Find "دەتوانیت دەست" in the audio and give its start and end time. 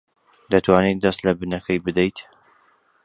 0.51-1.19